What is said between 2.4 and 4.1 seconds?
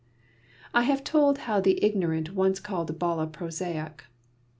called Bala prosaic.